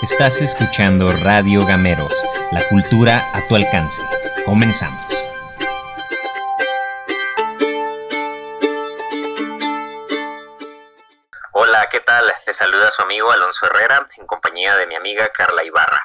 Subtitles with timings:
[0.00, 4.00] Estás escuchando Radio Gameros, la cultura a tu alcance.
[4.46, 5.04] Comenzamos.
[11.52, 12.32] Hola, ¿qué tal?
[12.46, 16.04] Les saluda su amigo Alonso Herrera en compañía de mi amiga Carla Ibarra.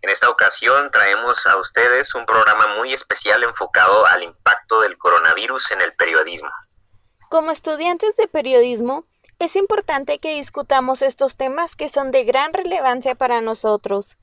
[0.00, 5.72] En esta ocasión traemos a ustedes un programa muy especial enfocado al impacto del coronavirus
[5.72, 6.50] en el periodismo.
[7.28, 9.04] Como estudiantes de periodismo,
[9.44, 14.16] es importante que discutamos estos temas que son de gran relevancia para nosotros,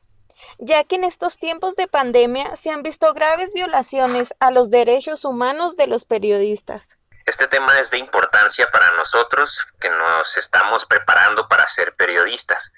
[0.57, 5.23] ya que en estos tiempos de pandemia se han visto graves violaciones a los derechos
[5.23, 6.97] humanos de los periodistas.
[7.27, 12.73] Este tema es de importancia para nosotros que nos estamos preparando para ser periodistas,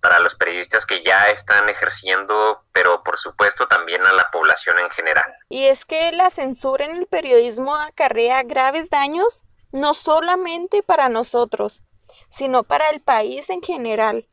[0.00, 4.88] para los periodistas que ya están ejerciendo, pero por supuesto también a la población en
[4.90, 5.30] general.
[5.50, 11.82] Y es que la censura en el periodismo acarrea graves daños no solamente para nosotros,
[12.28, 14.28] sino para el país en general.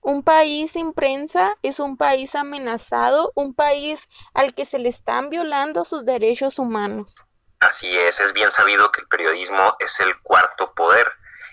[0.00, 5.30] Un país sin prensa es un país amenazado, un país al que se le están
[5.30, 7.24] violando sus derechos humanos.
[7.60, 11.12] Así es, es bien sabido que el periodismo es el cuarto poder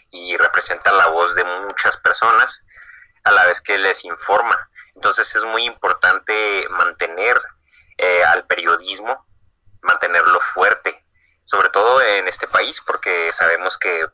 [0.09, 2.65] y representa la voz de muchas personas
[3.23, 4.69] a la vez que les informa.
[4.95, 7.39] Entonces es muy importante mantener
[7.97, 9.27] eh, al periodismo,
[9.81, 11.05] mantenerlo fuerte,
[11.49, 14.05] sobre todo en este país, porque sabemos que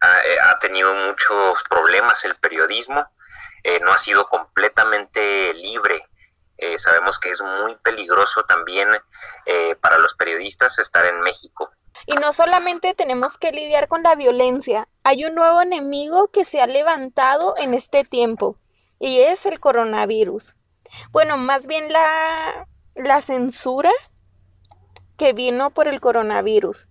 [0.00, 3.06] ha, eh, tenido muchos problemas el periodismo,
[3.62, 6.08] eh, no ha sido completamente libre.
[6.56, 8.88] Eh, sabemos que es muy peligroso también
[9.82, 11.70] para los periodistas estar en México.
[12.06, 16.62] Y no solamente tenemos que lidiar con la violencia, hay un nuevo enemigo que se
[16.62, 18.56] ha levantado en este tiempo
[18.98, 20.56] y es el coronavirus.
[21.10, 23.92] Bueno, más bien la, la censura
[25.18, 26.88] que vino por el coronavirus.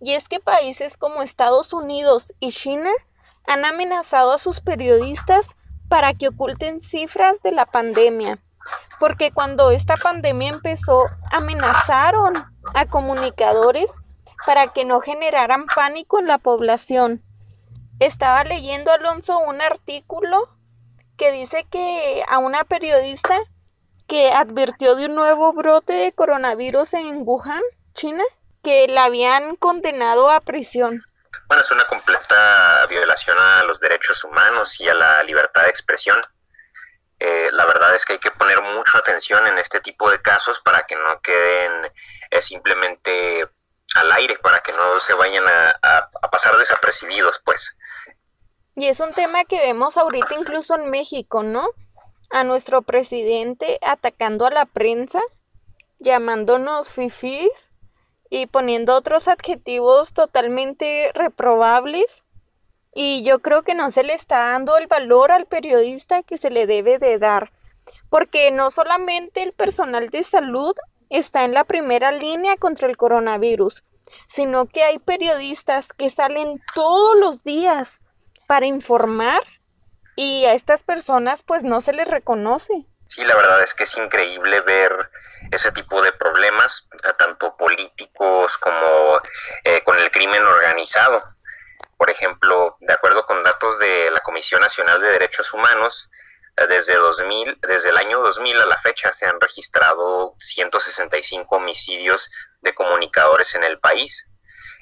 [0.00, 2.90] Y es que países como Estados Unidos y China
[3.46, 5.56] han amenazado a sus periodistas
[5.88, 8.38] para que oculten cifras de la pandemia.
[9.00, 12.34] Porque cuando esta pandemia empezó, amenazaron
[12.74, 13.96] a comunicadores
[14.46, 17.22] para que no generaran pánico en la población.
[17.98, 20.42] Estaba leyendo, Alonso, un artículo
[21.16, 23.36] que dice que a una periodista
[24.08, 27.62] que advirtió de un nuevo brote de coronavirus en Wuhan,
[27.94, 28.24] China,
[28.64, 31.04] que la habían condenado a prisión.
[31.46, 36.20] Bueno, es una completa violación a los derechos humanos y a la libertad de expresión.
[37.20, 40.60] Eh, la verdad es que hay que poner mucha atención en este tipo de casos
[40.60, 41.92] para que no queden
[42.30, 43.46] eh, simplemente
[43.94, 47.76] al aire, para que no se vayan a pasar desapercibidos, pues.
[48.74, 51.68] Y es un tema que vemos ahorita incluso en México, ¿no?
[52.30, 55.20] A nuestro presidente atacando a la prensa,
[55.98, 57.70] llamándonos fifís
[58.30, 62.24] y poniendo otros adjetivos totalmente reprobables.
[62.94, 66.50] Y yo creo que no se le está dando el valor al periodista que se
[66.50, 67.52] le debe de dar,
[68.10, 70.74] porque no solamente el personal de salud
[71.10, 73.84] está en la primera línea contra el coronavirus,
[74.26, 78.00] sino que hay periodistas que salen todos los días
[78.46, 79.42] para informar
[80.18, 82.84] y a estas personas pues no se les reconoce.
[83.06, 84.90] Sí, la verdad es que es increíble ver
[85.52, 89.20] ese tipo de problemas, tanto políticos como
[89.62, 91.22] eh, con el crimen organizado.
[91.96, 96.10] Por ejemplo, de acuerdo con datos de la Comisión Nacional de Derechos Humanos,
[96.56, 102.28] eh, desde 2000, desde el año 2000 a la fecha se han registrado 165 homicidios
[102.62, 104.32] de comunicadores en el país,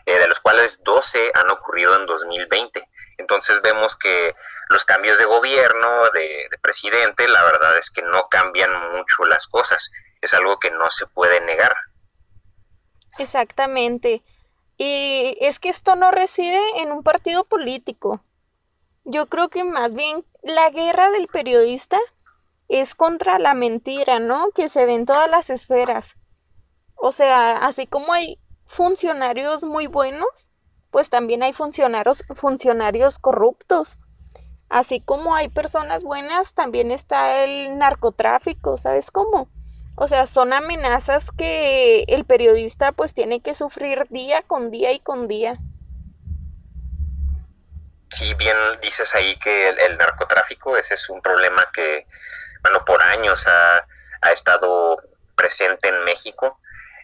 [0.07, 2.89] eh, de los cuales 12 han ocurrido en 2020.
[3.19, 4.35] Entonces vemos que
[4.69, 9.91] los cambios de gobierno, de, presidente, la verdad es que no cambian mucho las cosas.
[10.21, 11.75] Es algo que no se puede negar.
[13.19, 14.23] Exactamente.
[14.77, 18.23] Y es que esto no reside en un partido político.
[19.05, 21.99] Yo creo que más bien la guerra del periodista
[22.69, 24.51] es contra la mentira, ¿no?
[24.51, 26.17] Que se ve en todas las esferas.
[26.97, 30.51] O sea, así como hay funcionarios muy buenos,
[30.97, 33.99] pues también hay funcionarios, funcionarios corruptos.
[34.71, 39.51] Así como hay personas buenas, también está el narcotráfico, ¿sabes cómo?
[39.97, 45.01] O sea, son amenazas que el periodista pues tiene que sufrir día con día y
[45.01, 45.59] con día.
[48.11, 52.07] Sí, bien dices ahí que el, narcotráfico, ese es un problema que,
[52.63, 54.97] bueno, por años ha, estado
[55.35, 56.59] presente en México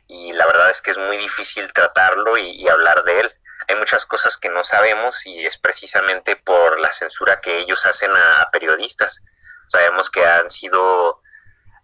[0.09, 3.31] y la verdad es que es muy difícil tratarlo y hablar de él
[3.73, 8.11] hay muchas cosas que no sabemos y es precisamente por la censura que ellos hacen
[8.11, 9.25] a, periodistas.
[9.67, 11.21] Sabemos que han sido,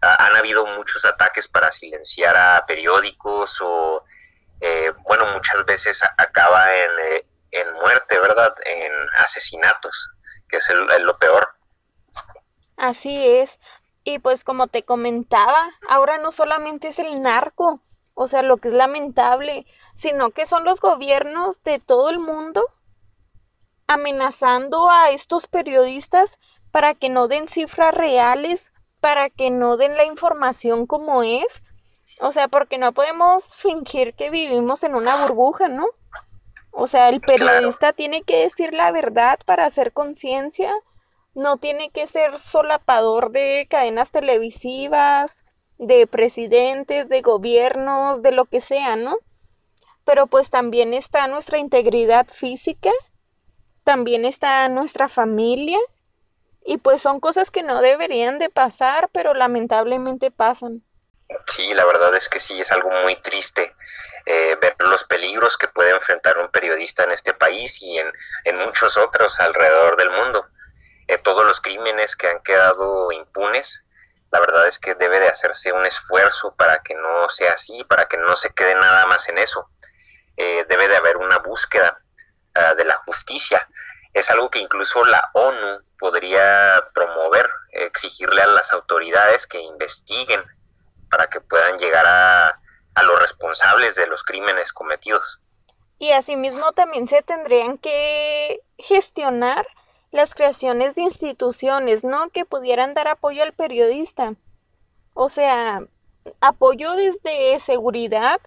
[0.01, 4.03] han habido muchos ataques para silenciar a periódicos o,
[4.61, 6.91] eh, bueno, muchas veces acaba en,
[7.51, 8.53] eh, muerte, ¿verdad?
[8.65, 10.11] En asesinatos,
[10.47, 11.55] que es lo peor.
[12.77, 13.59] Así es.
[14.03, 17.81] Y pues como te comentaba, ahora no solamente es el narco,
[18.13, 19.65] o sea, lo que es lamentable,
[19.99, 22.63] sino que son los gobiernos de todo el mundo
[23.85, 26.39] amenazando a estos periodistas
[26.71, 31.63] para que no den cifras reales, para que no den la información como es.
[32.21, 35.87] O sea, porque no podemos fingir que vivimos en una burbuja, ¿no?
[36.71, 40.71] O sea, el periodista tiene que decir la verdad para hacer conciencia,
[41.33, 45.43] no tiene que ser solapador de cadenas televisivas,
[45.77, 49.17] de presidentes, de gobiernos, de lo que sea, ¿no?
[50.09, 52.89] Pero pues también está nuestra integridad física,
[53.83, 55.77] también está nuestra familia
[56.65, 60.83] y pues son cosas que no deberían de pasar, pero lamentablemente pasan.
[61.45, 63.75] Sí, la verdad es que sí, es algo muy triste
[64.25, 68.97] eh, ver los peligros que puede enfrentar un periodista en este país y en, muchos
[68.97, 70.43] otros alrededor del mundo.
[71.07, 73.85] Eh, todos los crímenes que han quedado impunes,
[74.31, 78.07] la verdad es que debe de hacerse un esfuerzo para que no sea así, para
[78.07, 79.69] que no se quede nada más en eso.
[80.41, 82.01] Eh, debe de haber una búsqueda
[82.55, 83.67] ah, de la justicia.
[84.13, 90.41] Es algo que incluso la ONU podría promover, exigirle a las autoridades que investiguen
[91.11, 92.57] para que puedan llegar a,
[92.95, 95.41] a los responsables de los crímenes cometidos.
[95.97, 99.67] Y asimismo también se tendrían que gestionar
[100.11, 102.29] las creaciones de instituciones, ¿no?
[102.29, 104.35] Que pudieran dar apoyo al periodista.
[105.13, 105.83] O sea,
[106.39, 108.39] apoyo desde seguridad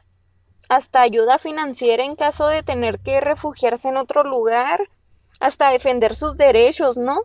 [0.68, 4.88] hasta ayuda financiera en caso de tener que refugiarse en otro lugar,
[5.40, 7.22] hasta defender sus derechos, ¿no?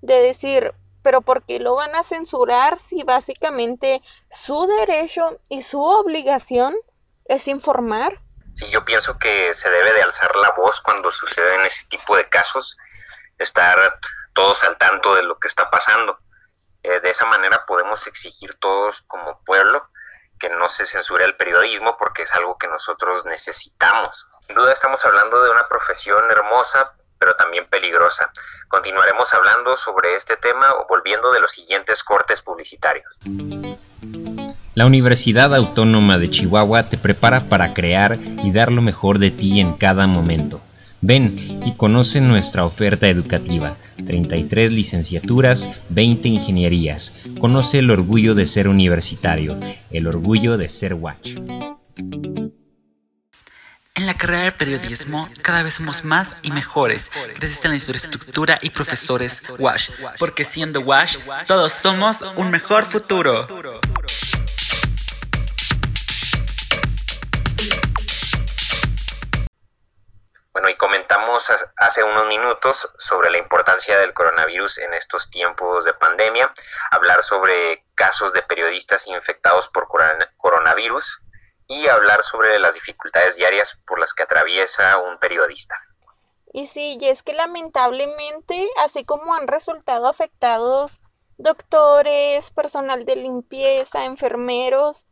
[0.00, 5.82] De decir, pero ¿por qué lo van a censurar si básicamente su derecho y su
[5.82, 6.74] obligación
[7.26, 8.20] es informar?
[8.52, 12.28] Sí, yo pienso que se debe de alzar la voz cuando suceden ese tipo de
[12.28, 12.76] casos,
[13.38, 14.00] estar
[14.32, 16.18] todos al tanto de lo que está pasando.
[16.82, 19.88] Eh, de esa manera podemos exigir todos como pueblo
[20.38, 24.28] que no se censure el periodismo porque es algo que nosotros necesitamos.
[24.46, 28.30] Sin duda estamos hablando de una profesión hermosa, pero también peligrosa.
[28.68, 33.18] Continuaremos hablando sobre este tema volviendo de los siguientes cortes publicitarios.
[34.74, 39.60] La Universidad Autónoma de Chihuahua te prepara para crear y dar lo mejor de ti
[39.60, 40.60] en cada momento.
[41.00, 43.76] Ven y conoce nuestra oferta educativa.
[44.04, 47.12] 33 licenciaturas, 20 ingenierías.
[47.40, 49.58] Conoce el orgullo de ser universitario,
[49.90, 51.36] el orgullo de ser Watch.
[53.98, 58.56] En la carrera de periodismo cada vez somos más y mejores gracias a la infraestructura
[58.62, 59.90] y profesores WASH,
[60.20, 61.18] porque siendo WASH
[61.48, 63.48] todos somos un mejor futuro.
[70.58, 75.94] Bueno, y comentamos hace unos minutos sobre la importancia del coronavirus en estos tiempos de
[75.94, 76.52] pandemia,
[76.90, 79.86] hablar sobre casos de periodistas infectados por
[80.36, 81.22] coronavirus,
[81.68, 85.76] y hablar sobre las dificultades diarias por las que atraviesa un periodista.
[86.52, 91.02] Y sí, y es que lamentablemente, así como han resultado afectados
[91.36, 95.06] doctores, personal de limpieza, enfermeros,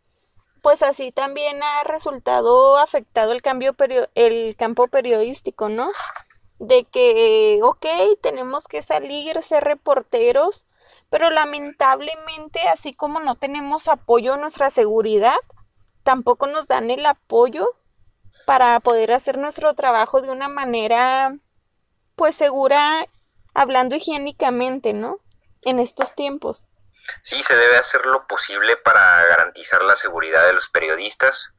[0.67, 3.77] pues así también ha resultado afectado el, cambio
[4.17, 5.87] el campo periodístico, ¿no?
[6.59, 7.87] De que, ok,
[8.21, 10.67] tenemos que salir, ser reporteros,
[11.09, 15.37] pero lamentablemente, así como no tenemos apoyo a nuestra seguridad,
[16.03, 17.69] tampoco nos dan el apoyo
[18.44, 21.39] para poder hacer nuestro trabajo de una manera
[22.17, 23.06] pues segura,
[23.55, 25.20] hablando higiénicamente, ¿no?
[25.63, 26.67] En estos tiempos.
[27.22, 31.55] Sí, se debe hacer lo posible para garantizar la seguridad de los periodistas.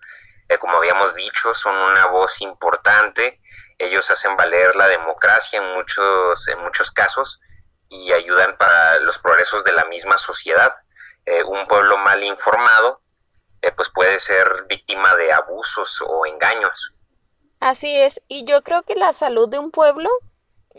[0.50, 3.42] Eh, como habíamos dicho, son una voz importante.
[3.78, 7.42] Ellos hacen valer la democracia en muchos, en muchos casos
[7.90, 10.74] y ayudan para los progresos de la misma sociedad.
[11.26, 13.02] Eh, un pueblo mal informado
[13.62, 16.96] eh, pues puede ser víctima de abusos o engaños.
[17.60, 20.10] Así es, y yo creo que la salud de un pueblo,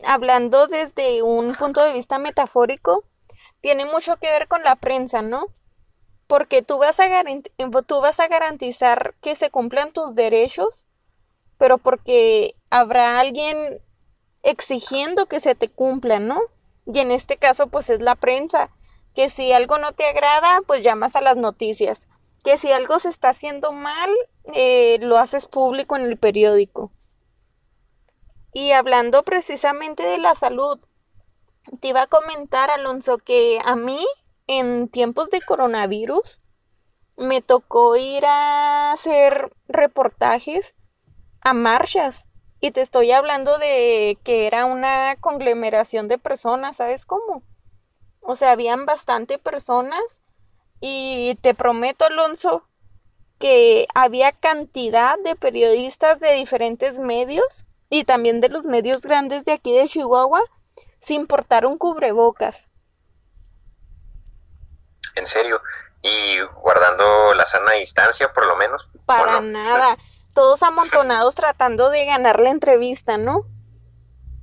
[0.06, 3.04] hablando desde un punto de vista metafórico,
[3.60, 5.46] tiene mucho que ver con la prensa, ¿no?
[6.26, 7.06] Porque tú vas a,
[7.86, 10.86] tú vas a garantizar que se cumplan tus derechos,
[11.56, 13.82] pero porque habrá alguien
[14.42, 16.40] exigiendo que se te cumplan, ¿no?
[16.86, 18.70] Y en este caso, pues es la prensa,
[19.14, 22.08] que si algo no te agrada, pues llamas a las noticias
[22.44, 24.10] que si algo se está haciendo mal,
[24.54, 26.92] eh, lo haces público en el periódico.
[28.52, 30.80] Y hablando precisamente de la salud,
[31.80, 34.06] te iba a comentar, Alonso, que a mí
[34.46, 36.40] en tiempos de coronavirus
[37.16, 40.76] me tocó ir a hacer reportajes
[41.40, 42.28] a marchas.
[42.60, 47.42] Y te estoy hablando de que era una conglomeración de personas, ¿sabes cómo?
[48.20, 50.22] O sea, habían bastante personas
[50.80, 52.64] y te prometo, Alonso,
[53.38, 59.52] que había cantidad de periodistas de diferentes medios y también de los medios grandes de
[59.52, 60.42] aquí de Chihuahua
[60.98, 62.68] sin portar un cubrebocas.
[65.14, 65.60] ¿En serio?
[66.02, 68.88] ¿Y guardando la sana distancia por lo menos?
[69.04, 69.96] Para nada.
[70.34, 73.44] Todos amontonados tratando de ganar la entrevista, ¿no?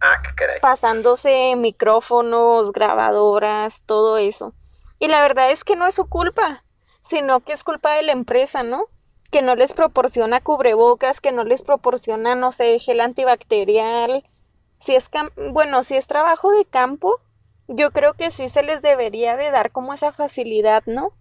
[0.02, 0.60] Ah, qué caray.
[0.60, 4.54] Pasándose micrófonos, grabadoras, todo eso.
[5.00, 6.64] Y la verdad es que no es su culpa,
[7.02, 8.88] sino que es culpa de la empresa, ¿no?
[9.32, 14.30] Que no les proporciona cubrebocas, que no les proporciona, no sé, gel antibacterial.
[14.80, 17.20] Si es, bueno, si es trabajo de campo,
[17.68, 21.14] yo creo que sí se les debería de dar como esa facilidad, ¿no?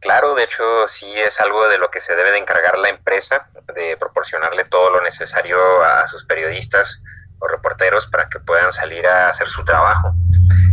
[0.00, 3.48] Claro, de hecho sí es algo de lo que se debe de encargar la empresa,
[3.74, 7.02] de proporcionarle todo lo necesario a sus periodistas
[7.38, 10.14] o reporteros para que puedan salir a hacer su trabajo.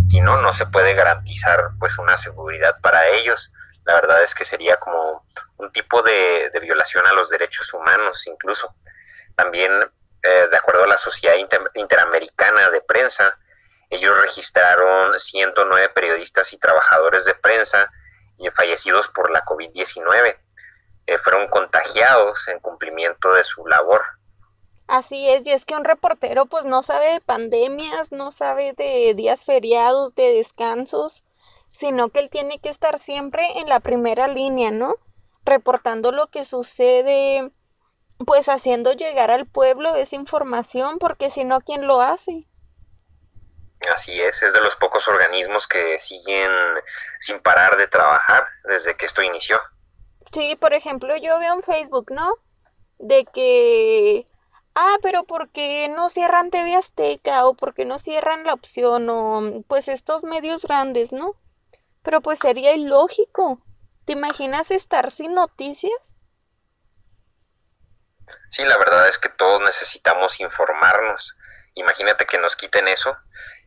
[0.05, 3.53] Si no, no se puede garantizar pues una seguridad para ellos.
[3.85, 5.25] La verdad es que sería como
[5.57, 8.75] un tipo de, violación a los derechos humanos incluso.
[9.35, 9.71] También,
[10.23, 11.35] eh, de acuerdo a la Sociedad
[11.75, 13.37] Interamericana de Prensa,
[13.89, 17.91] ellos registraron 109 periodistas y trabajadores de prensa
[18.51, 20.37] fallecidos por la COVID-19.
[21.05, 24.01] Eh, fueron contagiados en cumplimiento de su labor.
[24.87, 29.13] Así es, y es que un reportero pues no sabe de pandemias, no sabe de
[29.15, 31.23] días feriados, de descansos,
[31.69, 34.95] sino que él tiene que estar siempre en la primera línea, ¿no?
[35.45, 37.51] Reportando lo que sucede,
[38.25, 42.47] pues haciendo llegar al pueblo esa información, porque si no, ¿quién lo hace?
[43.93, 46.51] Así es, es de los pocos organismos que siguen
[47.19, 49.59] sin parar de trabajar desde que esto inició.
[50.31, 52.35] Sí, por ejemplo, yo veo en Facebook, ¿no?
[52.97, 54.25] De que,
[54.73, 59.09] ah, pero ¿por qué no cierran TV Azteca o por qué no cierran la opción
[59.09, 61.35] o pues estos medios grandes, ¿no?
[62.01, 63.59] Pero pues sería ilógico.
[64.05, 66.15] ¿Te imaginas estar sin noticias?
[68.49, 71.37] Sí, la verdad es que todos necesitamos informarnos.
[71.75, 73.17] Imagínate que nos quiten eso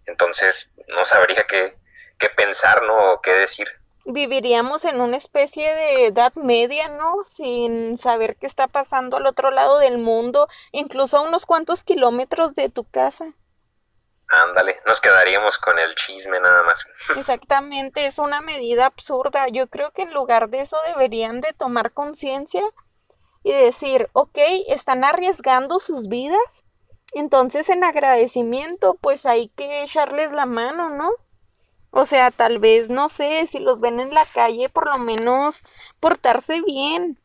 [0.06, 1.76] entonces no sabría qué,
[2.18, 3.12] qué pensar, ¿no?
[3.12, 3.68] O qué decir.
[4.04, 7.24] Viviríamos en una especie de edad media, ¿no?
[7.24, 12.54] Sin saber qué está pasando al otro lado del mundo, incluso a unos cuantos kilómetros
[12.54, 13.32] de tu casa.
[14.28, 16.84] Ándale, nos quedaríamos con el chisme nada más.
[17.16, 19.48] Exactamente, es una medida absurda.
[19.48, 22.62] Yo creo que en lugar de eso deberían de tomar conciencia
[23.46, 24.36] y decir, ok,
[24.66, 26.64] están arriesgando sus vidas,
[27.12, 31.12] entonces, en agradecimiento, pues hay que echarles la mano, ¿no?
[31.92, 35.60] O sea, tal vez, no sé, si los ven en la calle, por lo menos
[36.00, 37.20] portarse bien,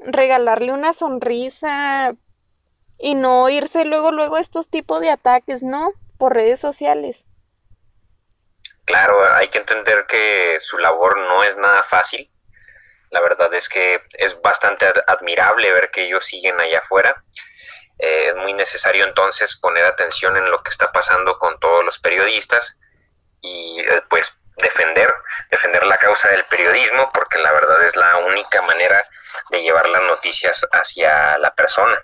[0.00, 2.14] regalarle una sonrisa
[2.96, 5.92] y no irse luego, luego a estos tipos de ataques, ¿no?
[6.18, 7.26] Por redes sociales.
[8.84, 12.29] Claro, hay que entender que su labor no es nada fácil.
[13.10, 17.24] La verdad es que es bastante admirable ver que ellos siguen allá afuera
[18.00, 21.98] eh, es muy necesario entonces poner atención en lo que está pasando con todos los
[21.98, 22.80] periodistas
[23.42, 25.12] y eh, pues defender,
[25.50, 29.02] defender la causa del periodismo porque la verdad es la única manera
[29.50, 31.98] de llevar las noticias hacia la persona.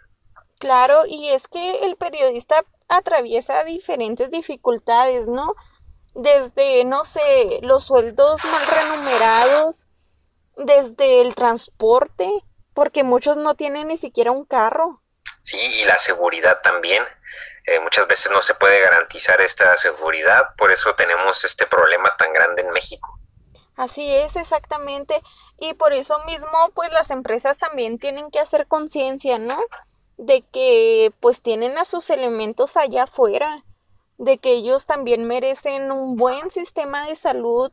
[0.59, 5.55] Claro, y es que el periodista atraviesa diferentes dificultades, ¿no?
[6.15, 9.87] Desde, no sé, los sueldos mal remunerados,
[10.57, 12.31] desde el transporte,
[12.75, 15.03] porque muchos no tienen ni siquiera un carro.
[15.43, 17.03] Sí, y la seguridad también.
[17.67, 22.33] Eh, muchas veces no se puede garantizar esta seguridad, por eso tenemos este problema tan
[22.33, 23.19] grande en México.
[23.77, 25.21] Así es, exactamente.
[25.59, 29.59] Y por eso mismo, pues las empresas también tienen que hacer conciencia, ¿no?
[30.17, 33.65] De que pues tienen a sus elementos allá afuera,
[34.17, 37.71] de que ellos también merecen un buen sistema de salud,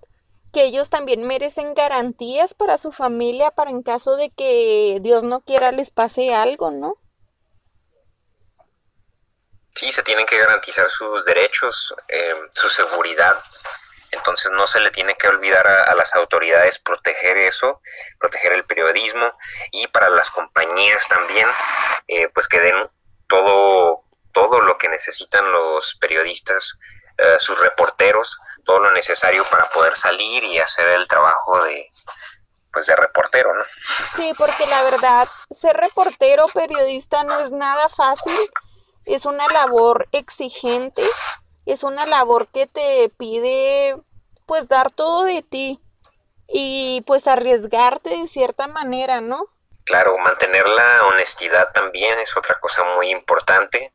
[0.53, 5.41] que ellos también merecen garantías para su familia para en caso de que Dios no
[5.41, 6.97] quiera les pase algo, ¿no?
[9.75, 13.35] sí se tienen que garantizar sus derechos, eh, su seguridad.
[14.11, 17.81] Entonces no se le tiene que olvidar a, las autoridades proteger eso,
[18.19, 19.35] proteger el periodismo
[19.71, 21.47] y para las compañías también,
[22.07, 22.75] eh, pues que den
[23.27, 26.77] todo, todo lo que necesitan los periodistas,
[27.23, 31.89] eh, sus reporteros, todo lo necesario para poder salir y hacer el trabajo de,
[32.71, 33.63] pues de reportero, ¿no?
[34.15, 38.37] Sí, porque la verdad, ser reportero, periodista no es nada fácil
[39.05, 41.03] es una labor exigente,
[41.65, 43.97] es una labor que te pide
[44.45, 45.79] pues dar todo de ti
[46.47, 49.45] y pues arriesgarte de cierta manera, ¿no?
[49.85, 53.93] Claro, mantener la honestidad también es otra cosa muy importante,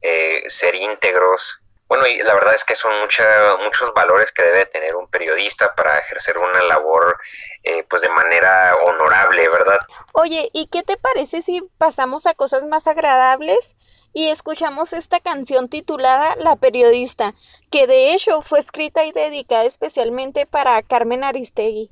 [0.00, 1.61] eh, ser íntegros,
[1.92, 3.22] Bueno, y la verdad es que son mucha,
[3.62, 7.18] muchos valores que debe tener un periodista para ejercer una labor
[7.64, 9.78] eh, pues de manera honorable, ¿verdad?
[10.14, 13.76] Oye, ¿y qué te parece si pasamos a cosas más agradables?
[14.14, 17.34] y escuchamos esta canción titulada La periodista,
[17.70, 21.90] que de hecho fue escrita y dedicada especialmente para Carmen Aristegui.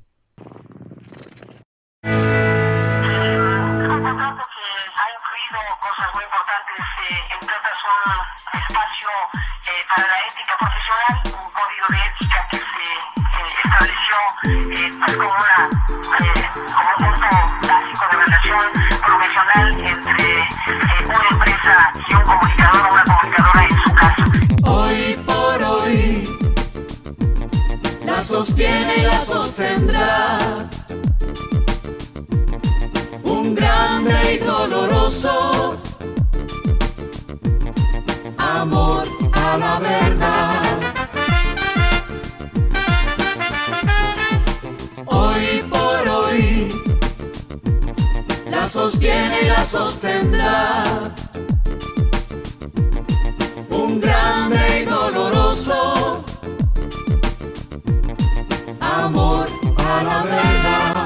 [5.79, 6.77] Cosas muy importantes,
[7.09, 9.09] eh, entre otras un espacio
[9.65, 12.87] eh, para la ética profesional, un código de ética que se
[13.63, 15.69] estableció eh, pues como, una,
[16.73, 17.29] como un punto
[17.67, 18.65] básico de relación
[19.05, 20.49] profesional entre
[21.05, 24.23] una empresa y un comunicador o una comunicadora en su caso.
[24.65, 26.39] Hoy por hoy
[28.03, 30.39] la sostiene y la sostendrá
[33.51, 35.77] un grande y doloroso
[38.37, 39.03] amor
[39.33, 40.63] a la verdad.
[45.05, 46.71] Hoy por hoy
[48.49, 51.11] la sostiene y la sostendrá.
[53.69, 56.23] Un grande y doloroso
[58.79, 61.00] amor a la verdad.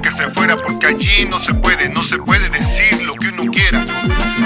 [0.00, 3.50] Que se fuera porque allí no se puede, no se puede decir lo que uno
[3.50, 3.84] quiera.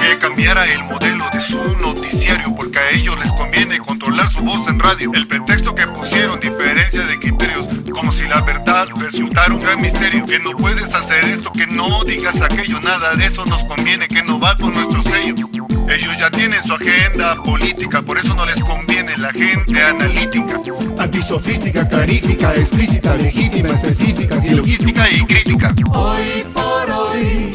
[0.01, 4.69] Que cambiara el modelo de su noticiario porque a ellos les conviene controlar su voz
[4.69, 5.11] en radio.
[5.15, 10.25] El pretexto que pusieron, diferencia de criterios, como si la verdad resultara un gran misterio.
[10.27, 14.23] Que no puedes hacer esto, que no digas aquello, nada de eso nos conviene, que
[14.23, 15.49] no va con nuestro sello.
[15.89, 20.61] Ellos ya tienen su agenda política, por eso no les conviene la gente analítica.
[20.99, 25.75] Antisofística, clarífica, explícita, legítima, específica, logística y crítica.
[25.93, 27.55] Hoy por hoy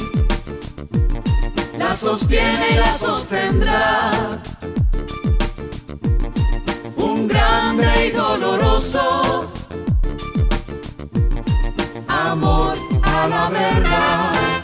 [1.77, 4.11] la sostiene y la sostendrá.
[6.95, 9.51] Un grande y doloroso
[12.07, 14.57] amor a la verdad.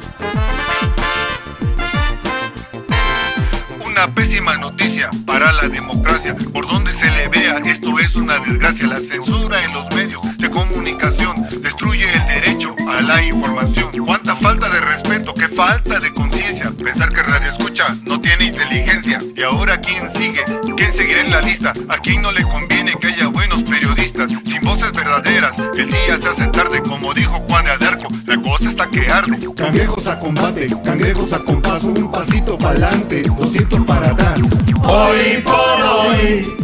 [3.94, 6.36] Una pésima noticia para la democracia.
[6.52, 8.88] Por donde se le vea, esto es una desgracia.
[8.88, 13.92] La censura en los medios de comunicación destruye el derecho a la información.
[14.04, 16.72] Cuánta falta de respeto, qué falta de conciencia.
[16.72, 19.20] Pensar que Radio Escucha no tiene inteligencia.
[19.36, 20.44] Y ahora, ¿quién sigue?
[20.76, 21.74] ¿Quién seguirá en la lista?
[21.88, 25.56] ¿A quién no le conviene que haya buenos periodistas sin voces verdaderas?
[25.78, 28.08] El día se hace tarde, como dijo Juan de Adarco.
[28.26, 29.38] La cosa está que arde.
[29.56, 34.40] Cangrejos a combate, cangrejos a compás, un pasito pa'lante, 200 para atrás.
[34.84, 36.58] Hoy por hoy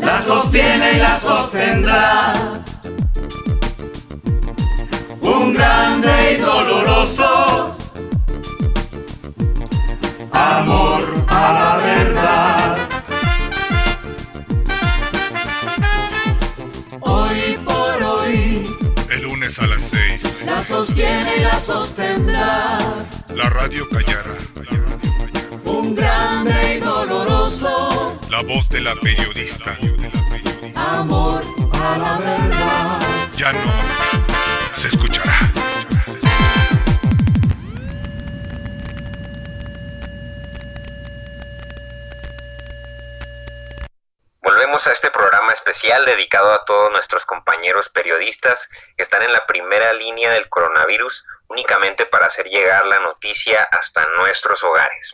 [0.00, 2.32] la sostiene y la sostendrá.
[5.20, 7.76] Un grande y doloroso
[10.32, 12.76] amor a la verdad.
[17.00, 18.76] Hoy por hoy,
[19.10, 22.78] el lunes a las seis, la sostiene y la sostendrá.
[23.34, 24.34] La radio callará.
[25.70, 28.18] Un grande y doloroso.
[28.28, 29.76] La voz de la periodista.
[30.74, 33.00] Amor a la verdad.
[33.36, 33.72] Ya no
[34.74, 35.29] se escuchará.
[44.70, 49.44] Volvemos a este programa especial dedicado a todos nuestros compañeros periodistas que están en la
[49.44, 55.10] primera línea del coronavirus únicamente para hacer llegar la noticia hasta nuestros hogares.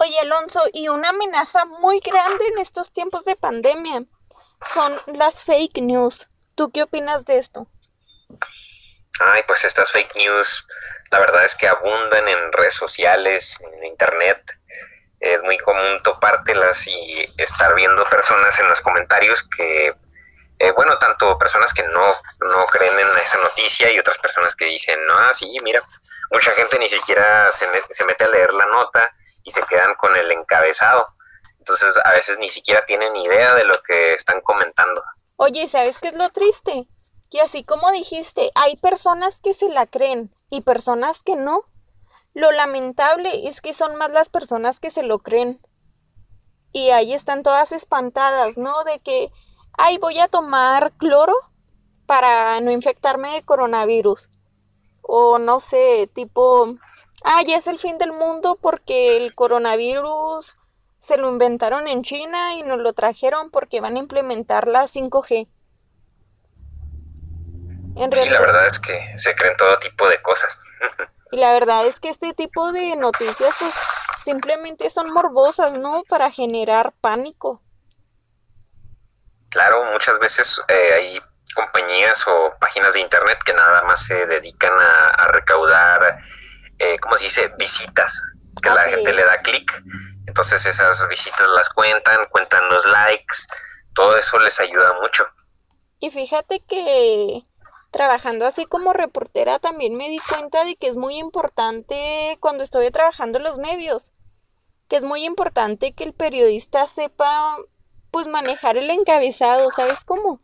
[0.00, 4.02] Oye, Alonso, y una amenaza muy grande en estos tiempos de pandemia
[4.62, 6.26] son las fake news.
[6.56, 7.68] ¿Tú qué opinas de esto?
[9.20, 10.66] Ay, pues estas fake news,
[11.12, 14.57] la verdad es que abundan en redes sociales, en internet.
[15.20, 19.94] Es muy común topártelas y estar viendo personas en los comentarios que,
[20.58, 24.66] eh, bueno, tanto personas que no, no creen en esa noticia y otras personas que
[24.66, 25.80] dicen, no, sí, mira,
[26.30, 30.14] mucha gente ni siquiera se, se mete a leer la nota y se quedan con
[30.16, 31.08] el encabezado.
[31.58, 35.02] Entonces a veces ni siquiera tienen idea de lo que están comentando.
[35.36, 36.88] Oye, ¿sabes qué es lo triste?
[37.30, 41.62] Que así como dijiste, hay personas que se la creen y personas que no.
[42.38, 45.60] Lo lamentable es que son más las personas que se lo creen.
[46.70, 48.84] Y ahí están todas espantadas, ¿no?
[48.84, 49.32] De que,
[49.76, 51.34] ay, voy a tomar cloro
[52.06, 54.30] para no infectarme de coronavirus.
[55.02, 56.76] O no sé, tipo,
[57.24, 60.54] ah, ya es el fin del mundo porque el coronavirus
[61.00, 65.48] se lo inventaron en China y nos lo trajeron porque van a implementar la 5G.
[67.96, 70.62] En sí, la verdad es que se creen todo tipo de cosas.
[71.30, 73.74] Y la verdad es que este tipo de noticias pues
[74.22, 76.02] simplemente son morbosas, ¿no?
[76.08, 77.62] Para generar pánico.
[79.50, 81.20] Claro, muchas veces eh, hay
[81.54, 86.20] compañías o páginas de internet que nada más se dedican a, recaudar,
[86.78, 87.52] eh, ¿cómo se dice?
[87.58, 88.20] Visitas,
[88.62, 89.72] que la gente le da clic.
[90.26, 93.36] Entonces esas visitas las cuentan, cuentan los likes,
[93.94, 95.24] todo eso les ayuda mucho.
[96.00, 97.42] Y fíjate que
[97.90, 102.90] trabajando así como reportera también me di cuenta de que es muy importante cuando estoy
[102.90, 104.12] trabajando en los medios,
[104.88, 107.56] que es muy importante que el periodista sepa
[108.10, 110.38] pues manejar el encabezado, ¿sabes cómo?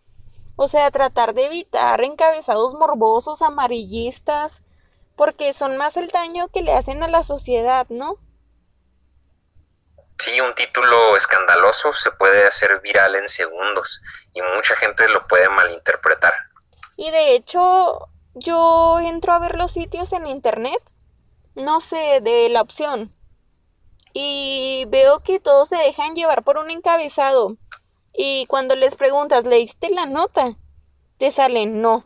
[0.56, 4.62] O sea, tratar de evitar encabezados morbosos, amarillistas,
[5.16, 8.18] porque son más el daño que le hacen a la sociedad, ¿no?
[10.18, 14.00] Sí, un título escandaloso se puede hacer viral en segundos
[14.32, 16.32] y mucha gente lo puede malinterpretar.
[16.96, 20.80] Y de hecho, yo entro a ver los sitios en internet,
[21.54, 23.10] no sé, de la opción,
[24.12, 27.56] y veo que todos se dejan llevar por un encabezado.
[28.16, 30.56] Y cuando les preguntas, ¿leíste la nota?
[31.18, 32.04] Te salen no.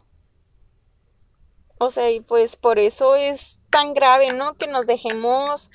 [1.79, 4.55] O sea, y pues por eso es tan grave, ¿no?
[4.55, 5.70] Que nos dejemos,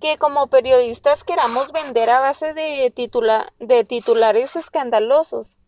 [0.00, 2.92] que como periodistas queramos vender a base de,
[3.58, 5.58] de titulares escandalosos.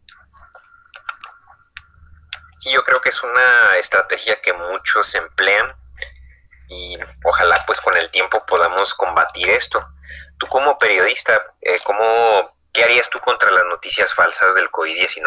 [2.60, 5.74] Sí, yo creo que es una estrategia que muchos emplean
[6.68, 9.80] y ojalá pues con el tiempo podamos combatir esto.
[10.38, 15.24] Tú como periodista, eh, ¿cómo ¿Qué harías tú contra las noticias falsas del COVID-19?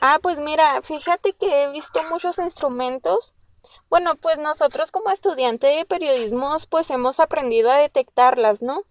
[0.00, 3.34] Ah, pues mira, fíjate que he visto muchos instrumentos.
[3.88, 8.82] Bueno, pues nosotros como estudiante de periodismo pues hemos aprendido a detectarlas, ¿no?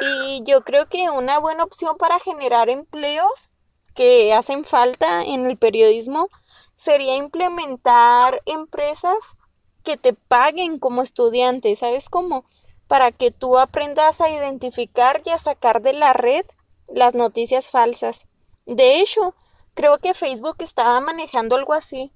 [0.00, 3.50] Y yo creo que una buena opción para generar empleos
[3.98, 6.28] que hacen falta en el periodismo
[6.76, 9.36] sería implementar empresas
[9.82, 12.44] que te paguen como estudiante, ¿sabes cómo?
[12.88, 16.44] para que tú aprendas a identificar y a sacar de la red
[16.88, 18.26] las noticias falsas.
[18.66, 19.34] De hecho,
[19.74, 22.12] creo que Facebook estaba manejando algo así,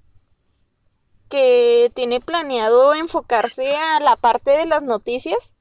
[1.29, 5.57] que tiene planeado enfocarse a la parte de las noticias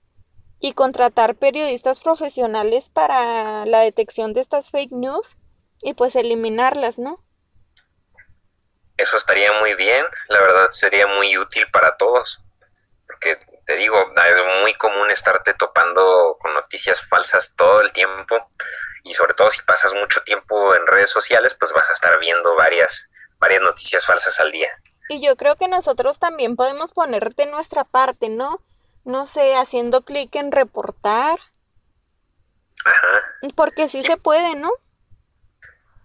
[0.60, 5.38] y contratar periodistas profesionales para la detección de estas fake news
[5.84, 7.24] y pues eliminarlas, ¿no?
[8.98, 12.44] Eso estaría muy bien, la verdad sería muy útil para todos,
[13.08, 18.36] porque te digo, es muy común estarte topando con noticias falsas todo el tiempo
[19.04, 22.56] y sobre todo si pasas mucho tiempo en redes sociales, pues vas a estar viendo
[22.56, 24.70] varias, varias noticias falsas al día.
[25.10, 28.62] Y yo creo que nosotros también podemos ponerte nuestra parte, ¿no?
[29.04, 31.40] No sé, haciendo clic en reportar.
[32.86, 33.52] Ajá.
[33.56, 34.72] Porque sí, se puede, ¿no?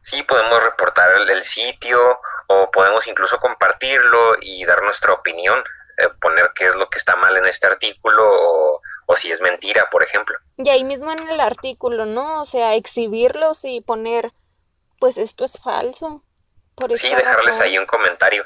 [0.07, 1.99] Sí, podemos reportar el sitio
[2.47, 5.59] o podemos incluso compartirlo y dar nuestra opinión
[5.99, 9.91] eh, poner qué es lo que está mal en este artículo o, si es mentira,
[9.91, 10.39] por ejemplo.
[10.59, 12.41] Y ahí mismo en el artículo, ¿no?
[12.41, 14.31] O sea, exhibirlos y poner,
[15.01, 16.23] pues esto es falso.
[16.77, 18.45] Por sí, dejarles ahí un comentario.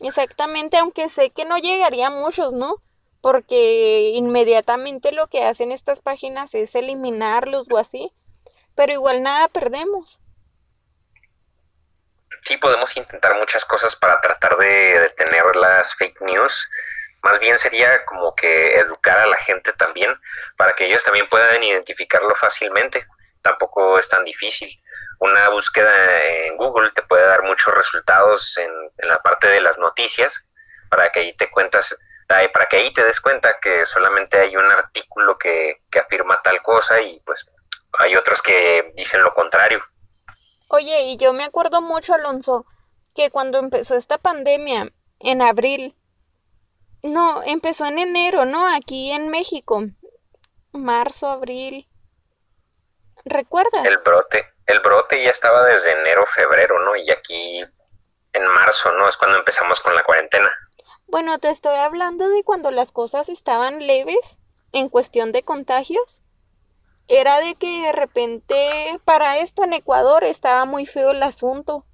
[0.00, 2.82] Exactamente, aunque sé que no llegaría a muchos, ¿no?
[3.20, 8.12] Porque inmediatamente lo que hacen estas páginas es eliminarlos o así,
[8.74, 10.18] pero igual nada perdemos
[12.42, 16.68] sí podemos intentar muchas cosas para tratar de detener las fake news.
[17.22, 20.18] Más bien sería como que educar a la gente también
[20.56, 23.06] para que ellos también puedan identificarlo fácilmente.
[23.42, 24.68] Tampoco es tan difícil.
[25.18, 28.70] Una búsqueda en Google te puede dar muchos resultados en,
[29.06, 30.50] la parte de las noticias
[30.88, 34.70] para que ahí te cuentas, para que ahí te des cuenta que solamente hay un
[34.70, 37.50] artículo que, que afirma tal cosa y pues
[37.98, 39.84] hay otros que dicen lo contrario.
[40.72, 42.64] Oye, y yo me acuerdo mucho, Alonso,
[43.12, 45.96] que cuando empezó esta pandemia, en abril,
[47.02, 48.72] no, empezó en enero, ¿no?
[48.72, 49.82] Aquí en México.
[50.70, 51.88] Marzo, abril.
[53.24, 53.84] ¿Recuerdas?
[53.84, 56.94] El brote, el brote ya estaba desde enero, febrero, ¿no?
[56.94, 57.64] Y aquí
[58.32, 59.08] en marzo, ¿no?
[59.08, 60.48] Es cuando empezamos con la cuarentena.
[61.08, 64.38] Bueno, te estoy hablando de cuando las cosas estaban leves
[64.70, 66.22] en cuestión de contagios
[67.10, 71.84] era de que de repente para esto en Ecuador estaba muy feo el asunto.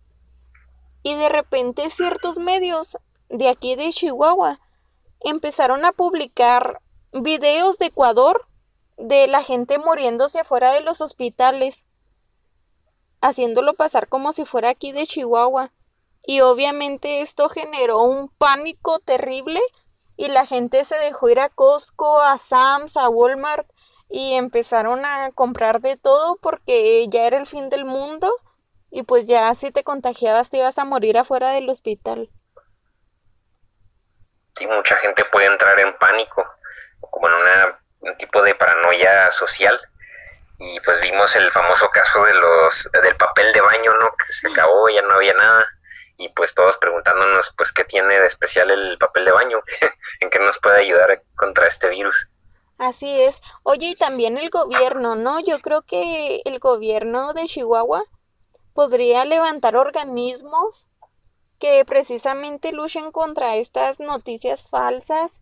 [1.02, 2.98] Y de repente ciertos medios
[3.30, 4.60] de aquí de Chihuahua
[5.20, 8.46] empezaron a publicar videos de Ecuador
[8.98, 11.86] de la gente muriéndose afuera de los hospitales,
[13.22, 15.72] haciéndolo pasar como si fuera aquí de Chihuahua.
[16.26, 19.62] Y obviamente esto generó un pánico terrible
[20.18, 23.66] y la gente se dejó ir a Costco, a Sam's, a Walmart
[24.08, 28.32] y empezaron a comprar de todo porque ya era el fin del mundo
[28.90, 32.30] y pues ya si te contagiabas te ibas a morir afuera del hospital.
[34.54, 36.46] Sí, mucha gente puede entrar en pánico,
[37.00, 39.78] como en una, un tipo de paranoia social.
[40.58, 44.08] Y pues vimos el famoso caso de los del papel de baño, ¿no?
[44.16, 45.62] Que se acabó, ya no había nada.
[46.16, 49.62] Y pues todos preguntándonos, pues, ¿qué tiene de especial el papel de baño?
[50.20, 52.30] ¿En qué nos puede ayudar contra este virus?
[52.78, 53.40] Así es.
[53.62, 55.40] Oye, y también el gobierno, ¿no?
[55.40, 58.04] Yo creo que el gobierno de Chihuahua
[58.74, 60.88] podría levantar organismos
[61.58, 65.40] que precisamente luchen contra estas noticias falsas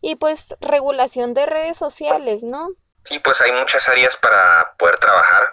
[0.00, 2.70] y pues regulación de redes sociales, ¿no?
[3.04, 5.50] Sí, pues hay muchas áreas para poder trabajar,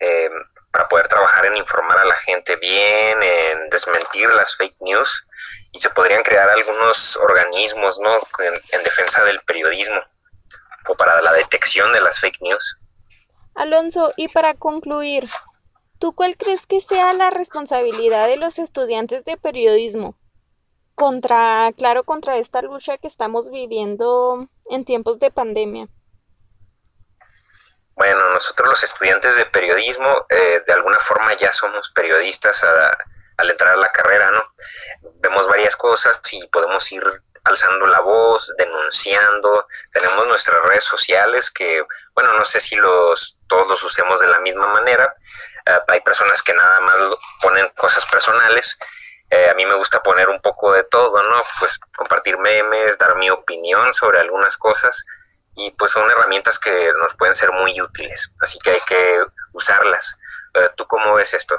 [0.00, 0.28] eh,
[0.70, 5.26] para poder trabajar en informar a la gente bien, en desmentir las fake news
[5.72, 8.14] y se podrían crear algunos organismos, ¿no?
[8.72, 10.02] En defensa del periodismo
[10.88, 12.78] o para la detección de las fake news.
[13.54, 15.28] Alonso, y para concluir,
[15.98, 20.18] ¿tú cuál crees que sea la responsabilidad de los estudiantes de periodismo
[20.94, 25.88] contra, claro, contra esta lucha que estamos viviendo en tiempos de pandemia?
[27.94, 32.96] Bueno, nosotros los estudiantes de periodismo eh, de alguna forma ya somos periodistas a-
[33.38, 34.42] al entrar a la carrera, ¿no?
[35.16, 37.02] Vemos varias cosas y podemos ir
[37.46, 39.66] alzando la voz, denunciando.
[39.92, 41.82] Tenemos nuestras redes sociales que,
[42.14, 45.14] bueno, no sé si los todos los usemos de la misma manera.
[45.64, 46.98] Eh, hay personas que nada más
[47.40, 48.78] ponen cosas personales.
[49.30, 51.42] Eh, a mí me gusta poner un poco de todo, ¿no?
[51.58, 55.04] Pues compartir memes, dar mi opinión sobre algunas cosas
[55.56, 60.16] y pues son herramientas que nos pueden ser muy útiles, así que hay que usarlas.
[60.54, 61.56] Eh, ¿Tú cómo ves esto?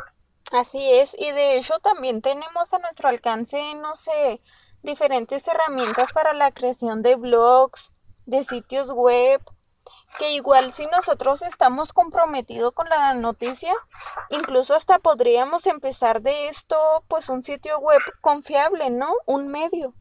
[0.51, 4.39] Así es, y de hecho también tenemos a nuestro alcance, no sé,
[4.81, 7.91] diferentes herramientas para la creación de blogs,
[8.25, 9.41] de sitios web,
[10.17, 13.73] que igual si nosotros estamos comprometidos con la noticia,
[14.29, 19.13] incluso hasta podríamos empezar de esto, pues un sitio web confiable, ¿no?
[19.25, 19.93] Un medio.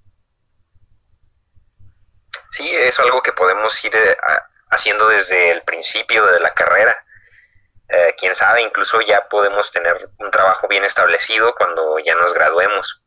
[2.51, 4.17] Sí, es algo que podemos ir eh,
[4.71, 6.97] haciendo desde el principio de la carrera.
[7.89, 13.06] Eh, quién sabe, incluso ya podemos tener un trabajo bien establecido cuando ya nos graduemos.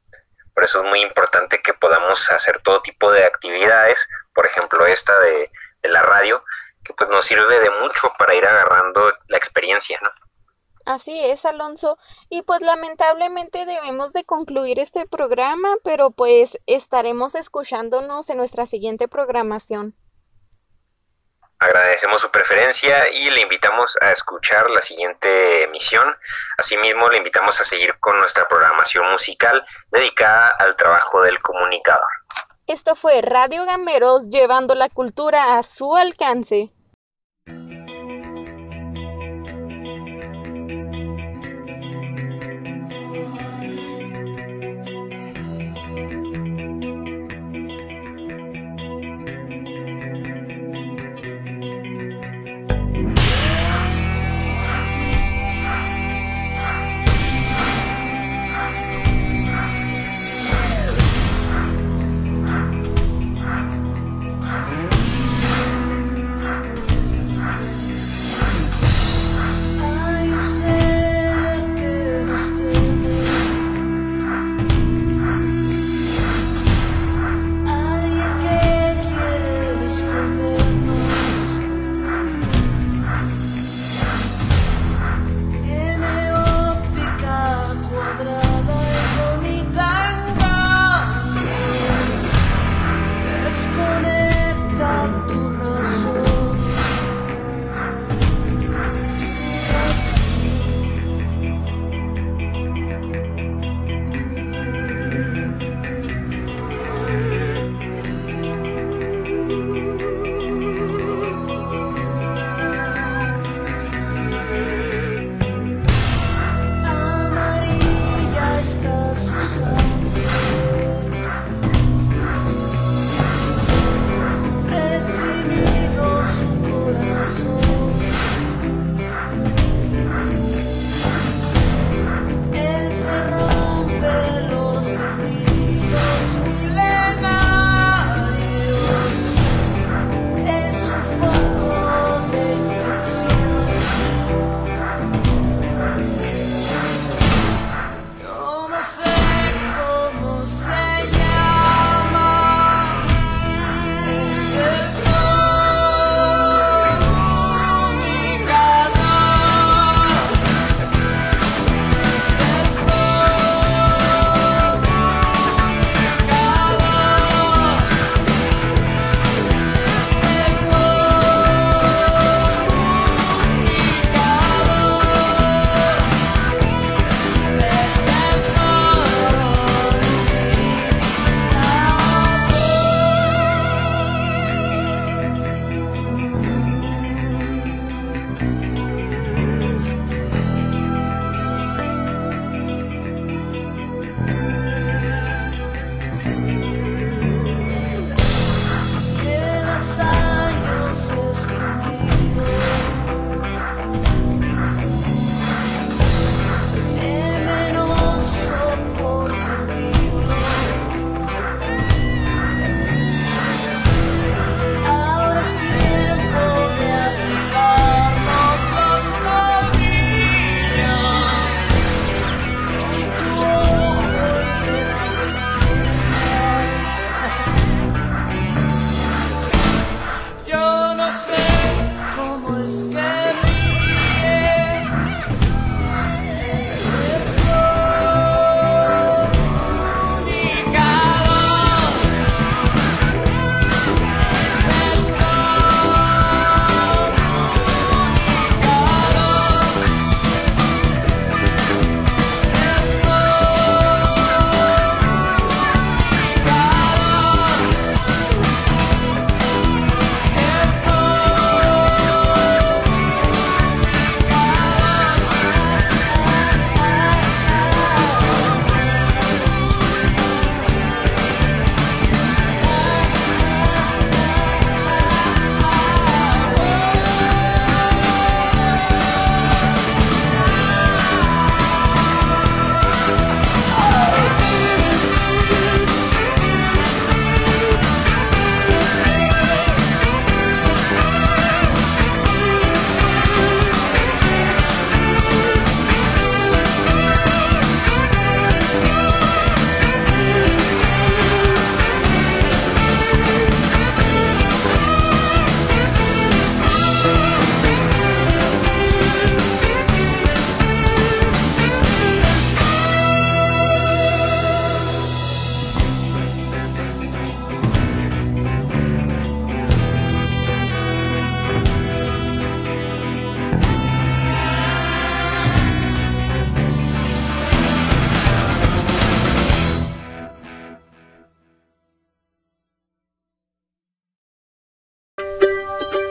[0.59, 5.17] Por eso es muy importante que podamos hacer todo tipo de actividades, por ejemplo esta
[5.21, 5.49] de,
[5.81, 6.43] de la radio,
[6.83, 10.09] que pues nos sirve de mucho para ir agarrando la experiencia, ¿no?
[10.85, 11.97] Así es, Alonso.
[12.29, 19.07] Y pues lamentablemente debemos de concluir este programa, pero pues estaremos escuchándonos en nuestra siguiente
[19.07, 19.95] programación.
[21.59, 26.15] Agradecemos su preferencia y le invitamos a escuchar la siguiente emisión.
[26.57, 32.07] Asimismo, le invitamos a seguir con nuestra programación musical dedicada al trabajo del comunicador.
[32.65, 36.71] Esto fue Radio Gameros llevando la cultura a su alcance.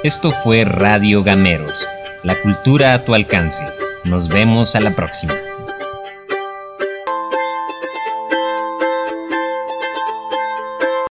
[0.09, 1.87] Esto fue Radio Gameros,
[2.23, 3.63] la cultura a tu alcance.
[4.05, 5.35] Nos vemos a la próxima.